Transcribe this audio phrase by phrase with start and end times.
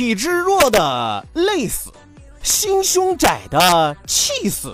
[0.00, 1.92] 体质弱的累死，
[2.42, 4.72] 心胸窄的气死，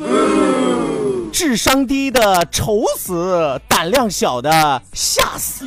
[1.32, 5.66] 智商低的愁死，胆量小的吓死，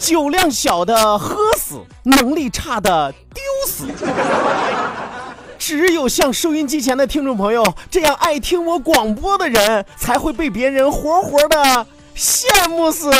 [0.00, 3.86] 酒量小的喝死，能力差的丢死。
[5.56, 13.12] 只有像收音机前的听众朋友这样爱听我广播的人，才会被别人活活的羡慕死。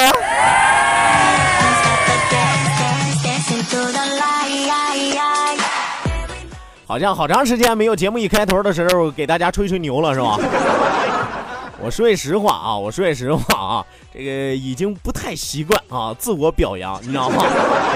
[6.87, 10.37] 好像好长时间没有节目一开头的时候给大家吹吹牛了，是吧？
[11.81, 17.45] 我说句实话啊，我说句实话啊，这个已经不太习惯啊，自我表扬，你知道吗？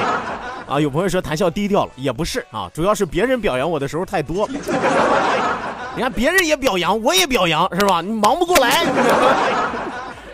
[0.68, 4.48] 啊，有朋友说谈笑低调了，也不是啊，主要是别人表扬我的时候太多。
[5.94, 8.00] 你看别人也表扬，我也表扬，是吧？
[8.00, 8.84] 你忙不过来。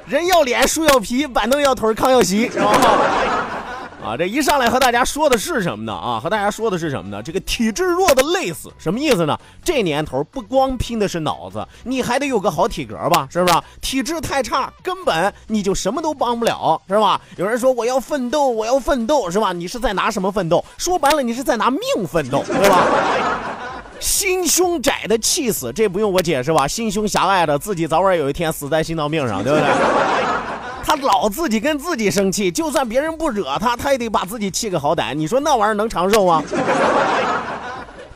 [0.07, 2.73] 人要脸，树要皮，板凳要腿，炕要席，是吧？
[4.05, 5.93] 啊，这一上来和大家说的是什么呢？
[5.93, 7.23] 啊，和大家说的是什么呢？
[7.23, 9.39] 这个体质弱的累死，什么意思呢？
[9.65, 13.55] 这年头不光拼的是脑子，你还得有个好体格吧，是不是？
[13.81, 17.21] 体质太差，根本你就什么都帮不了，是吧？
[17.37, 19.53] 有人说我要奋斗，我要奋斗，是吧？
[19.53, 20.65] 你是在拿什么奋斗？
[20.77, 22.85] 说白了，你是在拿命奋斗，对吧？
[24.01, 26.67] 心胸窄的气死，这不用我解释吧？
[26.67, 29.69] 心胸狭隘的，自己早晚有一天死在心脏病上，对不对？
[30.95, 35.15] 他老自己跟自己生气，就算别人不惹他，他也得把自己气个好歹。
[35.15, 36.43] 你说那玩意儿能长寿吗？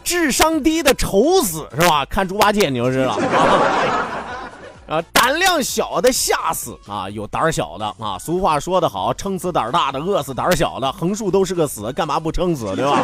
[0.05, 2.05] 智商低的愁死是吧？
[2.05, 3.19] 看猪八戒你就知道
[4.87, 5.03] 啊。
[5.11, 8.19] 胆量小的吓死啊，有胆儿小的啊。
[8.19, 13.01] 俗话说得好，撑死胆儿大的，饿死胆儿小的，横竖都是个死，干嘛不撑死对吧？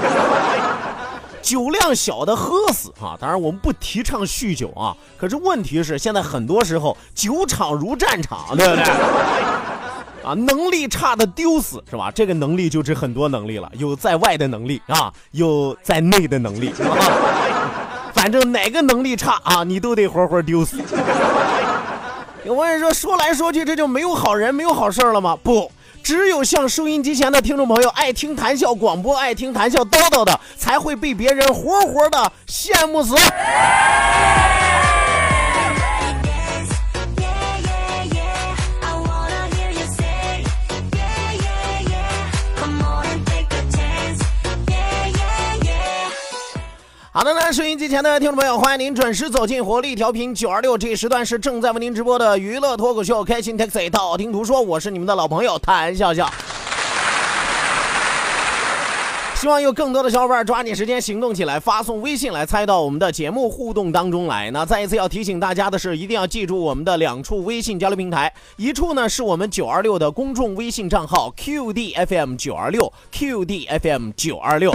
[1.42, 3.18] 酒量小的喝死啊！
[3.20, 8.84] 当然我们不提倡酗酒啊，可是问题是现在很多时候酒场如战场，对不对？
[10.24, 12.10] 啊，能力差的丢死是吧？
[12.10, 16.94] 这个能力就指很多能力了，有在外的能力啊，有在内的能力，啊、
[18.14, 20.80] 反正哪个能力差啊，你都得活活丢死。
[22.44, 25.36] 有朋友说说来说去这就没有好人没有好事了吗？
[25.42, 25.70] 不。
[26.02, 33.14] 只有像收音机前的听众朋友爱听谈笑广播、爱听谈笑叨叨的，才会被别人活活的羡慕死。
[47.14, 56.26] 好的呢，收音机前的听众朋友，欢迎您准时走进活力调频九二六，这一时段是正在为您直播的娱乐脱口秀《开心 Taxi》，道听途说，我是你们的老朋友谭笑笑。
[59.34, 64.50] 希望有更多的小伙伴抓紧时间行动起来，发送微信来猜到我们的节目互动当中来。
[64.50, 74.74] 那再一次要提醒大家的是，一定要记住我们的两处微信交流平台，一处呢是我们九二六的公众微信账号 QDFM 九二六 QDFM 九二六。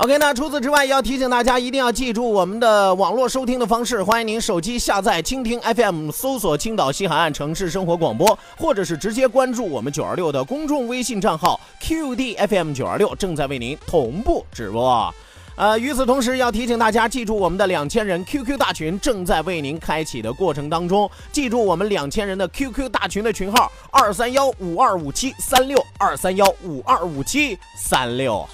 [0.00, 4.00] OK，那除此之外，要提醒大家一定要记住我们的网络收听的方式。
[4.00, 15.12] 欢迎您手机下载蜻蜓 FM，搜索青岛西海岸城市生活广播，或者是直接关注我们九二六的公众微信账号 QDFM 九二六，正在为您同步直播。
[15.56, 28.48] 呃，与此同时，要提醒大家记住我们的两千人 QQ 大群正在为您开启的过程当中，记住我们两千人的 QQ 大群的群号二三幺五二五七三六二三幺五二五七三六。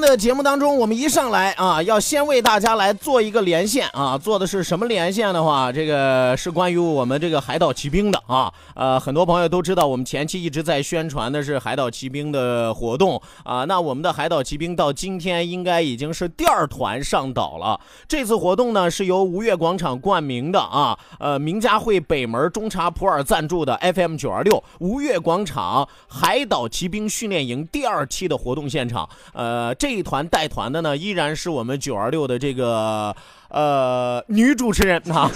[0.00, 8.52] 的节目当中，我们一上来啊，要先为大家来做一个连线啊，做的是什么连线的话，这个是关于我们这个海岛骑兵的啊。
[8.74, 13.64] 呃，很多朋友都知道，我们前期一直在宣传的是海岛骑兵的活动啊。
[13.64, 17.80] 那我们的海岛骑兵到今天应该已经是第二团上岛了。
[18.06, 29.08] 这次活动呢是由吴越广场冠名的啊，呃，名家汇北门中茶普洱赞助的 FM 九二六吴越广场海岛骑兵训练营第二期的活动现场。
[29.32, 33.14] 呃，这这一团带团的呢，依然是我们九二六的这个
[33.48, 35.30] 呃女主持人啊。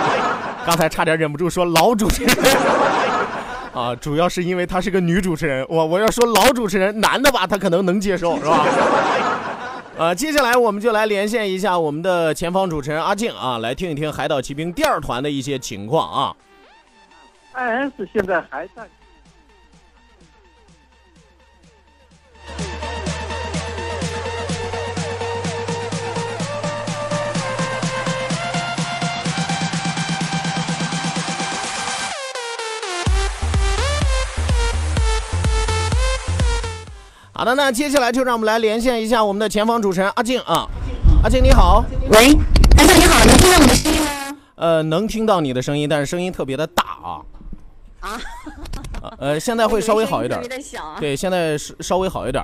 [0.66, 2.36] 刚才差点忍不住说老主持人
[3.72, 5.64] 啊，主要是因为她是个女主持人。
[5.70, 8.66] 我我要说老主持人，男的吧，他可能能接受，是吧？
[9.96, 16.36] 呃，接下来我们就来连线一下我们的前方主持人阿静啊，来听一听海岛骑兵第二团的一些情况啊。
[17.54, 18.86] IS 现在还在。
[37.36, 40.66] 好的，那接下来就让我们来连线一下我们的前方主持人阿静啊，
[41.22, 42.34] 阿静你好，喂，
[42.78, 44.36] 阿静你好，能听到我的声音吗？
[44.54, 47.20] 呃，能听到你的声音，但是声音特别的大啊，
[48.00, 48.20] 啊，
[49.18, 50.40] 呃，现在会稍微好一点。
[50.98, 52.42] 对，现在是稍微好一点。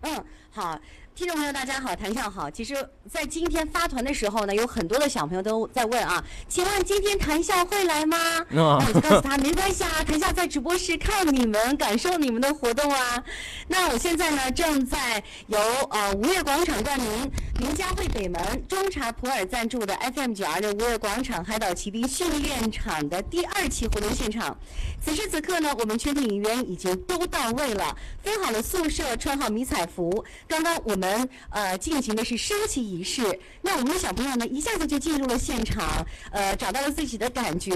[0.00, 0.76] 嗯，好。
[1.14, 2.50] 听众朋友，大家好，谭笑好。
[2.50, 2.74] 其实，
[3.10, 8.16] 在今天发团的时候呢，有很多的小朋友都在问啊，请问今天谭笑会来吗？
[8.16, 13.22] 啊那我就告诉他，没关系啊， 谭笑在直播室看你们，感受你们的活动啊。
[13.68, 15.58] 那我现在呢，正在由
[15.90, 17.30] 呃吾悦广场冠名，
[17.60, 24.56] 林家汇北门中茶普洱赞助的 FM 九二六吴越广场海岛骑兵训练场的第二期活动现场。
[24.98, 30.24] 此时此刻呢，我们全体人员已经都到位了，分好了宿舍，穿好迷彩服。
[30.48, 37.74] 刚刚我们呃进行的是升旗仪式，那我们的小朋友呢一下子就进入了现场，呃找到了自己的感觉。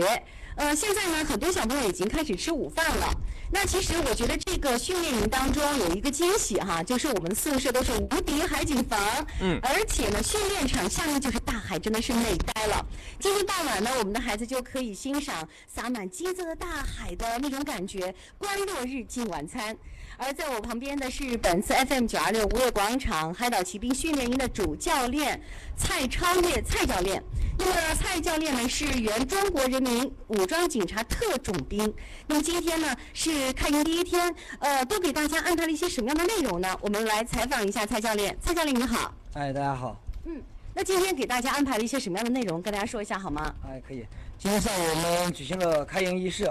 [0.56, 3.10] 呃，现在呢，很多小朋友已经开始吃午饭了。
[3.52, 8.98] 那其实我觉得这个训练营当中有一个惊喜哈，就是我们宿舍都是无敌海景房，
[9.40, 12.84] 嗯而且呢，训练场下面就是大海，真的是美呆了。
[13.20, 19.76] 今天傍晚呢，我们的孩子就可以欣赏洒满金色的大海的那种感觉，观落日进晚餐。
[20.16, 25.42] 而在我旁边的是本次 FM 九二六吴越广场海岛骑兵训练营的主教练
[25.76, 27.20] 蔡超越蔡教练。
[27.58, 31.92] 那么蔡教练呢是原中国人民武装警察特种兵。
[32.26, 36.76] 那么今天呢是开营第一天，呃，都给大家安排了一些什么样的内容呢？
[36.80, 38.36] 我们来采访一下蔡教练。
[38.40, 40.42] 蔡教练你好，哎，大家好，嗯，
[40.74, 43.54] 那今天给大家安排了一些什么样的内容，跟大家说一下好吗？
[43.66, 44.06] 哎，可以。
[44.36, 46.44] 今天上午我们举行了开营仪式，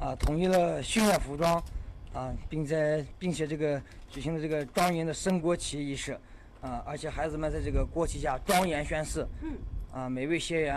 [0.00, 1.62] 啊，统一了训练服装，
[2.12, 6.18] 啊，并在并且这个举行了这个庄严的升国旗仪式，
[6.60, 9.52] 啊，而且孩子们在这个国旗下庄严宣誓，嗯，
[9.92, 10.76] 啊，每位学员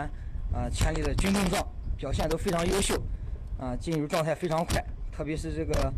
[0.52, 1.66] 啊签立了军功状，
[2.02, 3.00] 表现都非常优秀，
[3.60, 5.92] 啊，进入状态非常快，特别是这个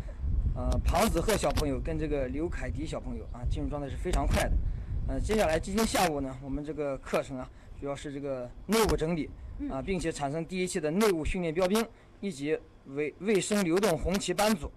[0.55, 4.53] 呃庞子赫小朋友跟这个刘凯迪小朋友啊，进入状态是非常快的。
[5.09, 7.49] 呃，接下来今天下午呢，我们这个课程啊，
[7.81, 9.31] 主要是这个内务整理
[9.71, 11.83] 啊，并且产生第一期的内务训练标兵
[12.21, 12.59] 以及
[12.89, 14.71] 卫卫生流动红旗班组。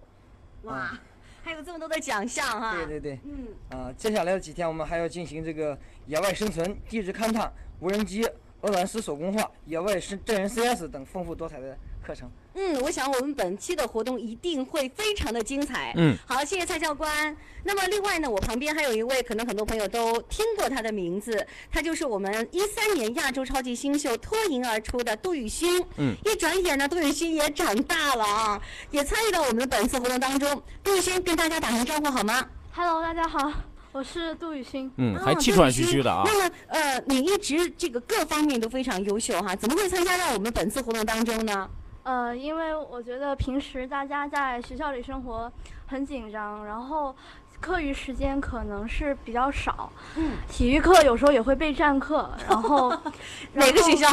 [0.62, 0.98] 哇，
[1.42, 8.26] 还有这么多的奖项哈、对对对，嗯，啊，接下来的几天我们还要进行这个野外生存、地质勘探、无人机、
[8.62, 12.28] 鹅卵石手工画、野外是真人 CS 等丰富多彩的课程。
[12.54, 15.92] 嗯，我想我们本期的活动一定会非常的精彩。
[15.96, 17.36] 嗯，好，谢谢蔡教官。
[17.62, 25.80] 那么另外呢，我旁边还有一位，可能很多朋友都听过他的名字，他就是我们一三年亚洲超级新秀脱颖而出的杜宇勋。
[25.96, 28.60] 嗯，一转眼呢，杜宇勋也长大了啊，
[28.90, 30.60] 也参与到我们的本次活动当中。
[30.82, 33.52] 杜宇勋跟大家打声招呼好吗？Hello，大家好，
[33.92, 34.90] 我是杜雨欣。
[34.96, 36.22] 嗯，啊还气喘吁吁的啊。
[36.24, 41.68] 那么呃，你一直这个各方面都非常优秀哈，怎么会参加到我们本次活动当中呢？
[42.04, 45.50] 呃，因为我觉得平时大家在学校里生活
[45.86, 47.14] 很紧张，然后
[47.60, 52.90] 课余时间可能是比较少，嗯，体育课有时候也会被占课，然后
[53.54, 54.08] 哪个学校？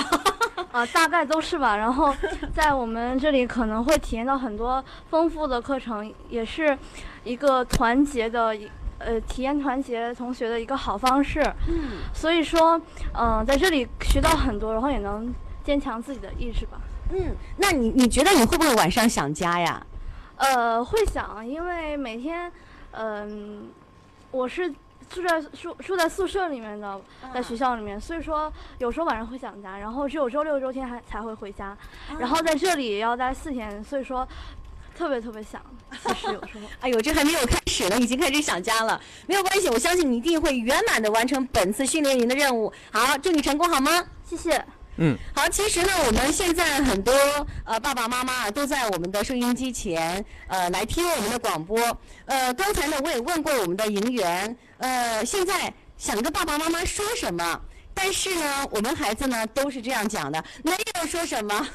[0.71, 1.77] 啊、 大概都是吧。
[1.77, 2.15] 然后
[2.53, 6.77] 在我们这里可能会体验到很多丰富的课程，也是
[7.23, 8.69] 一个团结的一。
[8.97, 12.79] 呃，体验团结同学的一个好方式，嗯，所以说，
[13.13, 15.33] 嗯、在这里学到很多，然后也能
[15.63, 16.79] 坚强自己的意志吧。
[17.11, 19.85] 嗯，那你你觉得你会不会晚上想家呀？
[20.37, 22.51] 呃，会想，因为每天，
[22.91, 23.69] 嗯、
[24.31, 24.69] 我是
[25.09, 26.99] 住在住住在宿舍里面的，
[27.33, 31.77] 在学校里面，所以说有时候晚上会想家，然后只有周六周天还才会回家，
[32.17, 34.27] 然后在这里也要待四天，所以说
[34.97, 35.61] 特别特别想。
[36.03, 38.99] 其实有时候， 哎呦，这还没有开始呢，已经开始想家了。
[39.27, 42.71] 没有关系，我相信你一定会圆满的完成本次训练营的任务。
[42.91, 44.03] 好，祝你成功好吗？
[44.27, 44.63] 谢谢。
[44.97, 47.13] 嗯，好，其实呢，我们现在很多
[47.65, 51.77] 呃爸爸妈妈啊都在我们的收音机前呃来听我们的广播。
[52.25, 57.61] 呃，刚才呢我也问过我们的营员，呃，现在想跟爸爸妈妈说什么？
[57.93, 61.67] 但是呢，我们孩子呢都是这样讲的，没有说什么。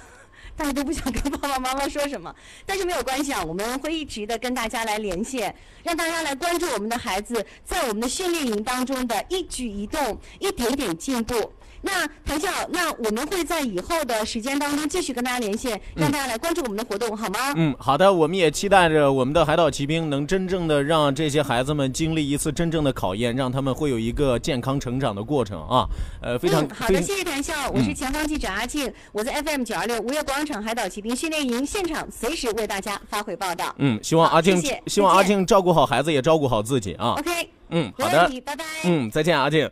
[0.60, 2.34] 大家都不想跟爸爸妈妈说什么，
[2.66, 11.50] 但是没有关系啊，我们会一直的跟大家来连线，让大家来关注我们的孩子在我们的训练营当中的一举一动、一点点进步。
[11.82, 17.52] 那谭笑，那我们会在以后的时间当中继续跟大家连线，让大家来关注我们的活动，好吗？
[17.56, 25.86] 嗯，好的，我们也期待着我们的海岛骑兵能真正的让这些孩子们经历一次真正的考验，让他们会有一个健康成长的过程啊。
[26.20, 33.74] 呃，非常、嗯、好的，谢谢谭笑，我是前方记者阿静，我在 FM 九二六五月广场海岛骑兵训练营现场，随时为大家发回报道。
[33.78, 37.14] 嗯，希望阿静，谢谢希望阿静照顾好孩子，也照顾好自己啊。
[37.18, 38.64] OK，嗯，好的，拜拜。
[38.84, 39.68] 嗯，再见，阿静。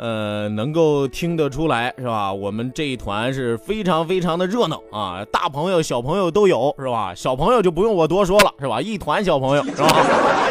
[0.00, 2.32] 呃，能够听得出来是吧？
[2.32, 7.12] 我们这一团是非常非常的热闹啊，大朋友小朋友都有是吧？
[7.14, 8.80] 小朋友就不用我多说了是吧？
[8.80, 9.88] 一团小朋友是吧？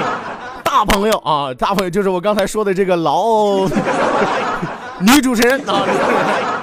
[0.63, 3.67] 大朋友啊，大朋友就是我刚才说的这个老
[5.01, 5.83] 女主持人啊。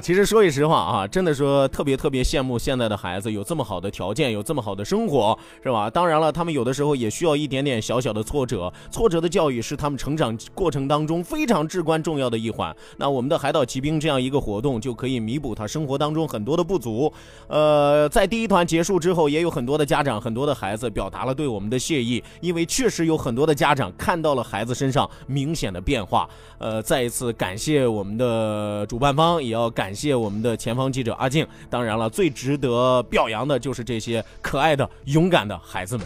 [0.00, 5.88] 其实说句实话啊，真的说特别特别羡慕现在的孩子有这么好的条件，有这么好的生活，是吧？
[5.90, 12.74] 当然了，他们有的时候也需要一点点小小的挫折，挫折的教育是他们成长过程当中非常至关重要的一环。
[12.96, 17.12] 那我们的海岛骑兵这样一个活动就可以弥补他生活当中很多的不足。
[17.48, 26.28] 呃，在第一团结束之后，也有很多的家长、很多的孩子表达了对我们的谢意，因为确实有很多的家长看到了孩子身上明显的变化。
[26.58, 31.46] 呃，再一次感谢我们的主办方，也要感感谢我们的前方记者阿静。
[31.70, 36.04] 当然了，最值得表扬的就是这些可爱的、勇敢的孩子们。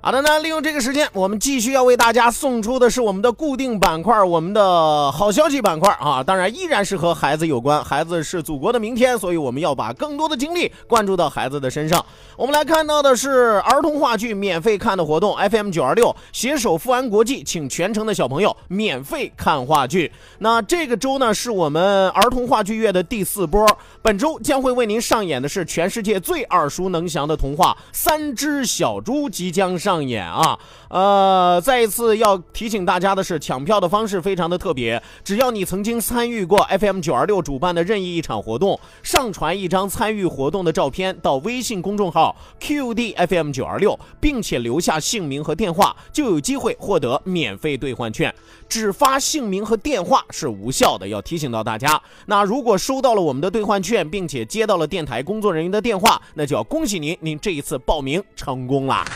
[0.00, 12.04] 好的呢，利用这个时间，我们继续要为大家送出的是我们的固定板块，我们的好消息板块啊，当然依然是和孩子有关，孩子是祖国的明天，所以我们要把更多的精力关注到孩子的身上。
[12.36, 20.12] 我们来看到的是儿童话剧免费看的活动，FM 九二六携手富安国际，请全城的小朋友免费看话剧。
[20.38, 23.66] 那这个周呢，是我们儿童话剧月的第四波，
[24.00, 29.87] 本周将会为您上演的是全世界最耳熟能详的童话《三只小猪》即将上。
[29.88, 30.58] 上演啊，
[30.90, 48.34] 呃，再一次要提醒大家的是，抢票的方式非常的特别，只要你曾经参与过 FM 九二六主办的任意一场活动，上传一张参与活动的照片到微信公众号 QD FM 九二六，并且留下姓名和电话，就有机会获得免费兑换券。
[48.68, 51.98] 只发姓名和电话是无效的，要提醒到大家。
[52.26, 59.06] 那如果收到了我们的兑换券，并且接到了电台工作人员的电话，那就要恭喜您，您这一次报名成功啦。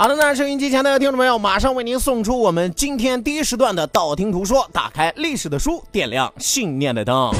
[0.00, 7.30] 好的，那收音机前的听众朋友，马上为您送出我们今天第一时段的《道听途说》，打开历史的书，点亮信念的灯。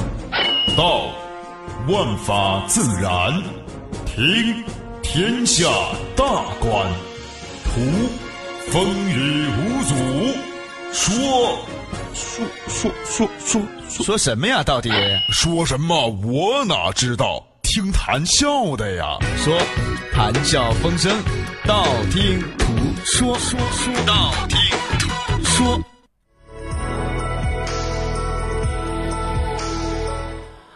[0.76, 1.06] 道，
[1.88, 3.32] 万法自然；
[4.04, 4.62] 听，
[5.00, 5.70] 天下
[6.14, 6.26] 大
[6.60, 6.86] 观；
[7.64, 7.80] 图，
[8.70, 9.94] 风雨无阻；
[10.92, 11.58] 说，
[12.12, 14.62] 说说说说说什么呀？
[14.62, 14.90] 到底
[15.32, 16.08] 说什么？
[16.22, 17.42] 我哪知道？
[17.62, 19.16] 听谈笑的呀。
[19.38, 19.58] 说，
[20.12, 21.10] 谈笑风生，
[21.70, 22.66] 道听途
[23.04, 24.58] 说，说说道听
[24.98, 25.80] 途说。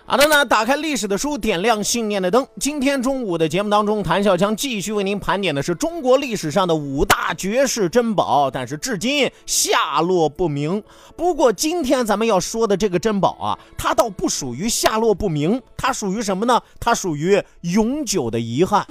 [0.07, 2.47] 好的呢，打开历史的书，点亮信念的灯。
[2.61, 10.81] 今天中午的节目当中，谭笑将继续为您盘点的是中国历史上的五大绝世珍宝，但是至今下落不明。
[11.17, 12.69] 不过今天咱们要说。
[12.69, 16.63] 的这个珍宝啊，它倒不属于下落不明，它属于什么呢？
[16.79, 18.87] 它属于永久的遗憾。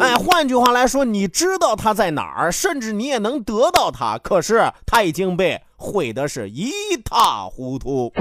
[0.00, 6.70] 哎，换句话来说，你知道它在哪儿，甚至你也能得到它，可是它已经被毁的是一
[7.04, 8.12] 塌糊涂。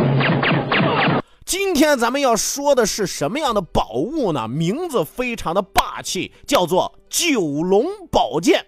[1.45, 4.47] 今天咱们要说的是什么样的宝物呢？
[4.47, 8.65] 名字非常的霸气，叫做九龙宝剑。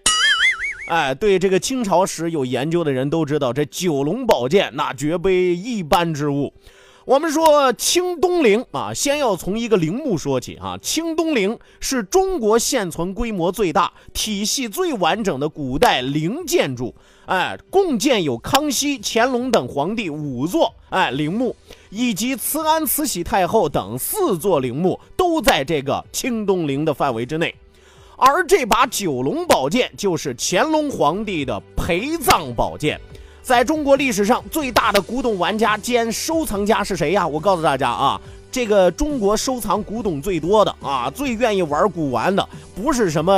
[0.87, 6.53] 哎，对这个清朝时有研究的人都知道，这九龙宝剑那绝非一般之物。
[7.09, 10.77] 我们说清东陵啊，先要从一个陵墓说起啊。
[10.79, 16.93] 清东陵是中国现存规模最大、体系最完整的古代陵建筑。
[17.25, 21.55] 哎，共建有康熙、乾隆等皇帝五座哎陵墓，
[21.89, 27.55] 以及慈安、慈禧太后等四座陵墓，都在这个清东陵的范围之内。
[28.17, 33.01] 而这把九龙宝剑就是乾隆皇帝的陪葬宝剑。
[33.49, 37.27] 在中国历史上最大的古董玩家兼收藏家是谁呀？
[37.27, 38.21] 我告诉大家啊。
[38.51, 43.33] 这个中国收藏古董最多的啊，最愿意玩古玩的，不是什么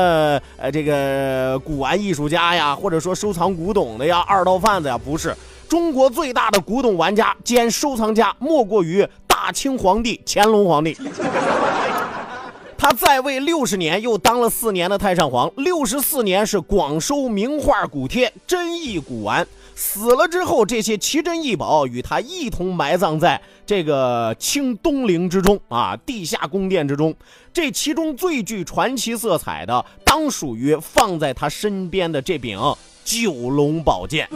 [0.57, 5.33] 呃这个古玩艺术家呀，或者说收藏古董的呀，二道贩子呀，不是。
[5.69, 10.93] 中国最大的古董玩家兼收藏家，莫过于大清皇帝乾隆皇帝。
[12.77, 15.49] 他在位六十年，又当了四年的太上皇。
[15.55, 19.47] 六十四年是广收名画古帖、珍异古玩。
[19.75, 27.15] 死了之后，这些奇珍异宝与他一同埋葬在这个清东陵之中啊，地下宫殿之中。
[27.53, 32.59] 这其中最具传奇色彩的，当属于放在他身边的这柄
[33.03, 34.27] 九龙宝剑。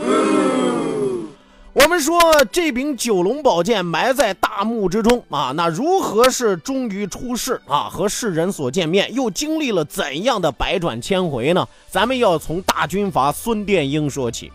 [1.74, 2.18] 我们说
[2.52, 7.90] 这柄九龙宝剑埋在大墓之中啊，那如何是终于出世啊？
[7.90, 11.68] 和世人所见面，又经历了怎样的百转千回呢？
[11.90, 14.52] 咱们要从大军阀孙殿英说起。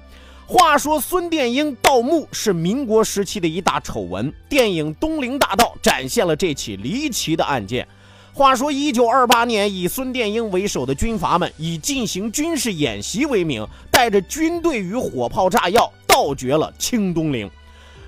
[0.52, 7.86] 话说孙殿英盗墓是民国时期的一大丑闻，电影《东陵大盗》展现了这起离奇的案件。
[8.32, 15.88] 话说一九二八年，以孙殿英为首的军阀们以进行军事演习为名，带着军队与火炮炸药。
[16.08, 17.48] 盗掘了清东陵，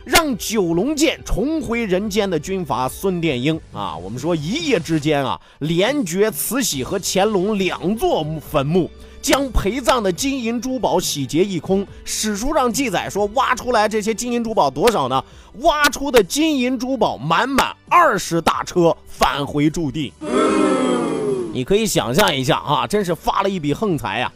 [0.04, 11.86] 让九龙剑重回人间的军阀孙殿英啊，我们说一夜之间啊，连掘慈禧和乾隆两座坟墓，将陪葬的金银珠宝洗劫一空。
[12.04, 15.22] 史书上记载说，挖出来这些金银珠宝多少呢？
[15.60, 20.12] 挖出的金银珠宝满满二十大车，返回驻地。
[21.52, 24.32] 你可以想象一下啊，真是发了一笔横财呀！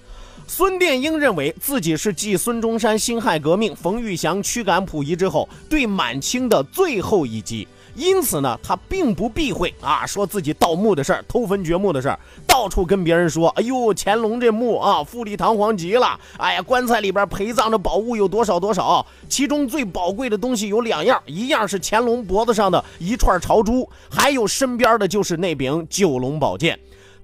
[0.48, 16.18] 孙殿英认为自己是继孙中山辛亥革命、冯玉祥驱赶溥仪之后对满清的最后一击，因此呢，他并不避讳啊，说自己盗墓的事儿、偷坟掘墓的事儿，到处跟别人说：“哎呦，乾隆这墓啊，富丽堂皇极了！
[16.38, 26.78] 哎呀，棺材里边陪葬的宝物有多少多少，其中最宝贵的东西有两样，一样是乾隆脖子上的一串朝珠，还有身边的就是那柄九龙宝剑。”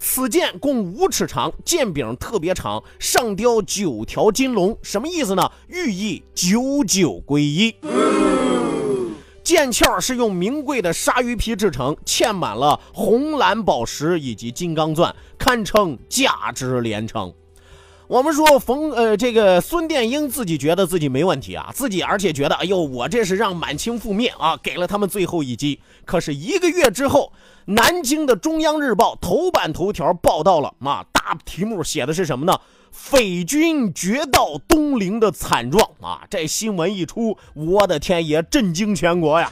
[0.04, 5.48] 此剑共五尺长，剑柄特别长，上雕九条金龙，什么意思呢？
[5.68, 7.72] 寓意九九归一。
[9.44, 17.32] 剑鞘是用名贵的鲨鱼皮制成，嵌满了红蓝宝石以及金刚钻，堪称价值连城。
[18.12, 25.80] 我们说冯呃，这个孙殿英自己觉得自己没问题啊，自己而且觉得，哎呦，我这是让满清覆灭啊，给了他们最后一击。
[26.04, 27.32] 可是一个月之后。
[27.64, 32.58] 南京的中央日报头版头条报道了，啊，大题目写的是什么呢？
[32.90, 36.22] 匪军掘盗东陵的惨状啊！
[36.28, 39.48] 这新闻一出，我的天爷，震惊全国呀！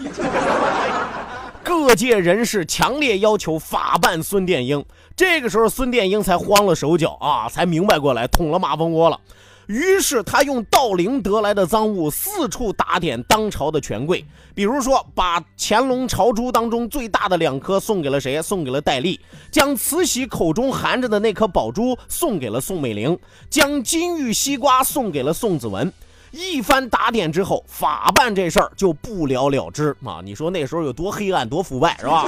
[1.70, 4.85] 各界人士强烈要求法办孙殿英。
[5.14, 9.20] 这个时候，孙殿英才慌了手脚啊，才明白过来，捅了马蜂窝了。
[9.68, 18.42] 于是他用盗陵得来的赃物四处打点当朝的权贵，比如说把乾隆朝珠当中最大的两颗送给了谁？
[18.42, 19.20] 送给了戴笠。
[19.52, 23.16] 将慈禧口中含着的那颗宝珠送给了宋美龄，
[23.48, 25.92] 将金玉西瓜送给了宋子文。
[26.31, 30.21] 一番打点之后，法办这事儿就不了了之啊！
[30.23, 32.27] 你说那时候有多黑暗、多腐败，是吧？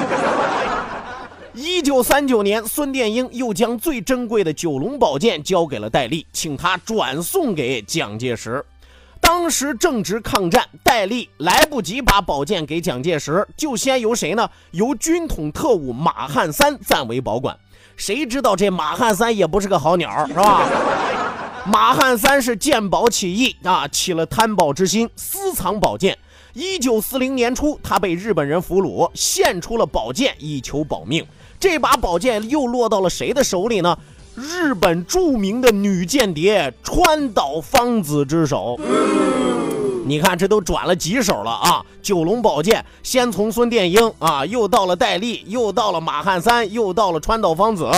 [1.54, 8.64] 一九三九年，孙殿英又将最珍贵的九龙宝剑交给了戴笠，请他转送给蒋介石。
[9.20, 14.50] 当时正值抗战，戴笠来不及把宝剑给蒋介石，就先由谁呢？
[14.72, 17.56] 由军统特务马汉三暂为保管。
[17.96, 20.66] 谁知道这马汉三也不是个好鸟，是吧？
[21.64, 26.18] 马汉三是见宝起意啊，起了贪宝之心，私藏宝剑。
[26.54, 31.24] 一九四零年初，他被日本人俘虏，献出了宝剑以求保命。
[31.60, 33.96] 这把宝剑又落到了谁的手里呢？
[34.34, 38.76] 日本著名的女间谍川岛芳子之手。
[40.04, 41.86] 你看，这都转了几手了啊！
[42.02, 47.88] 九龙宝剑先从孙殿英啊，又到了戴笠，又到了马汉三，又到了川岛芳子。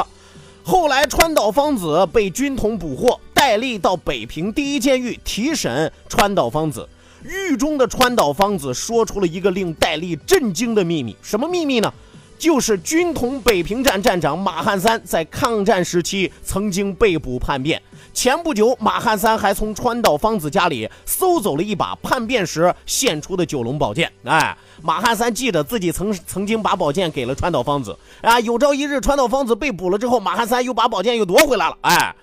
[0.63, 6.89] 后来川岛芳子被军统捕获，戴笠到北平第一监狱提审川岛芳子。
[7.23, 11.93] 狱中的川岛芳子说出了一个令戴笠震惊的秘密，什么秘密呢？
[12.39, 17.81] 就是军统北平站站长马汉三在抗战时期曾经被捕叛变。
[18.15, 24.11] 前不久，马汉三还从川岛芳子家里搜走了一把叛变时献出的九龙宝剑。
[24.25, 27.95] 哎，马汉三记得自己曾曾经把宝剑给了川岛芳子。
[28.23, 31.77] 啊，有朝一日川岛芳子被捕了之后，马汉三又把宝剑又夺回来了。
[31.83, 32.15] 哎，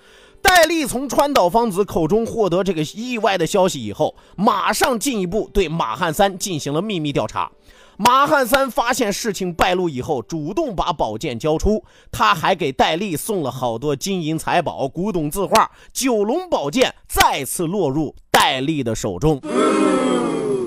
[0.42, 7.50] 戴笠从川岛芳子口中获得这个意外的消息以后，马上进一步对马汉三进行了秘密调查。
[7.96, 11.84] 马汉三发现事情败露以后，主动把宝剑交出。
[12.10, 15.70] 他还给戴笠送了好多金银财宝、古董字画。
[15.92, 19.40] 九龙宝剑再次落入戴笠的手中。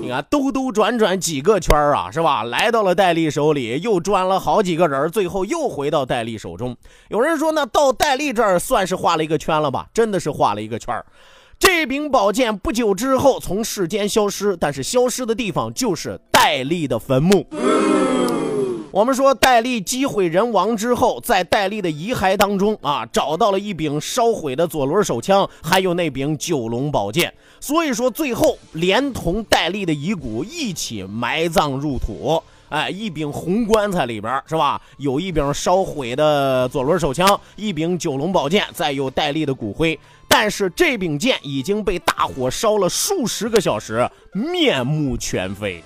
[0.06, 2.44] 你看，兜兜转转几个圈啊，是吧？
[2.44, 6.76] 来到了戴笠手里，又转了好几个人，最后又回到戴笠手中。
[7.08, 9.88] 有人说，那到戴笠这儿算是画了一个圈了吧？
[9.92, 10.94] 真的是画了一个圈
[11.58, 17.44] 这柄宝剑不久之后从世间消失，但是消失的地方就是戴笠的坟墓。
[18.96, 27.30] 我们说戴笠击毁人亡之后，在戴笠的遗骸当中啊，找到了一柄烧毁的左轮手枪，还有那柄九龙宝剑。
[27.60, 32.42] 所以说最后连同戴笠的遗骨一起埋葬入土。
[32.70, 34.80] 哎，一柄红棺材里边是吧？
[34.96, 39.98] 有一柄烧毁的左轮手枪，一柄九龙宝剑，再有戴笠的骨灰。
[40.26, 45.82] 但是这柄剑已经被大火烧了数十个小时，面目全非。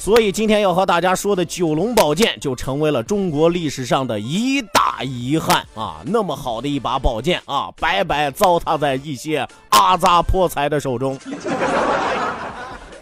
[0.00, 6.00] 所以今天要和大家说的九龙宝剑就成为了中国历史上的一大遗憾啊！
[6.06, 11.18] 那么好的一把宝剑啊，白白糟蹋在一些阿扎破财的手中。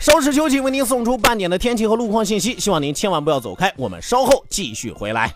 [0.00, 5.32] 稍事休息，为您送出半点的天气和路况信息，希望您千万不要走开，我们稍后继续回来。